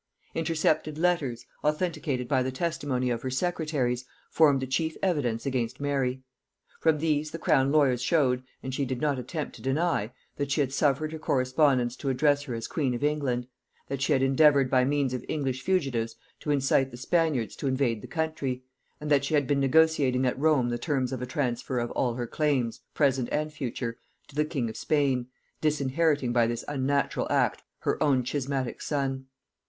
Intercepted 0.33 0.97
letters, 0.97 1.45
authenticated 1.63 2.27
by 2.27 2.41
the 2.41 2.51
testimony 2.51 3.11
of 3.11 3.21
her 3.21 3.29
secretaries, 3.29 4.03
formed 4.31 4.59
the 4.59 4.65
chief 4.65 4.97
evidence 5.03 5.45
against 5.45 5.79
Mary. 5.79 6.23
From 6.79 6.97
these 6.97 7.29
the 7.29 7.37
crown 7.37 7.71
lawyers 7.71 8.01
showed, 8.01 8.41
and 8.63 8.73
she 8.73 8.83
did 8.83 8.99
not 8.99 9.19
attempt 9.19 9.55
to 9.57 9.61
deny, 9.61 10.11
that 10.37 10.49
she 10.49 10.59
had 10.59 10.73
suffered 10.73 11.11
her 11.11 11.19
correspondents 11.19 11.95
to 11.97 12.09
address 12.09 12.41
her 12.45 12.55
as 12.55 12.65
queen 12.67 12.95
of 12.95 13.03
England; 13.03 13.45
that 13.89 14.01
she 14.01 14.11
had 14.11 14.23
endeavoured 14.23 14.71
by 14.71 14.83
means 14.83 15.13
of 15.13 15.23
English 15.29 15.61
fugitives 15.61 16.15
to 16.39 16.49
incite 16.49 16.89
the 16.89 16.97
Spaniards 16.97 17.55
to 17.57 17.67
invade 17.67 18.01
the 18.01 18.07
country; 18.07 18.63
and 18.99 19.11
that 19.11 19.23
she 19.23 19.35
had 19.35 19.45
been 19.45 19.59
negotiating 19.59 20.25
at 20.25 20.39
Rome 20.39 20.69
the 20.69 20.79
terms 20.79 21.13
of 21.13 21.21
a 21.21 21.27
transfer 21.27 21.77
of 21.77 21.91
all 21.91 22.15
her 22.15 22.25
claims, 22.25 22.81
present 22.95 23.29
and 23.31 23.53
future, 23.53 23.99
to 24.29 24.33
the 24.35 24.45
king 24.45 24.67
of 24.67 24.75
Spain, 24.75 25.27
disinheriting 25.61 26.33
by 26.33 26.47
this 26.47 26.65
unnatural 26.67 27.27
act 27.31 27.61
her 27.81 28.01
own 28.01 28.25
schismatic 28.25 28.81
son. 28.81 29.27